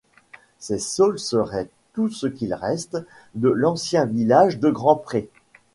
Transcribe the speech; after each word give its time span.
Ces 0.57 0.79
saules 0.79 1.19
seraient 1.19 1.69
tout 1.93 2.09
ce 2.09 2.25
qu'il 2.25 2.55
reste 2.55 2.97
de 3.35 3.49
l'ancien 3.49 4.05
village 4.07 4.57
de 4.57 4.71
Grand-Pré. 4.71 5.29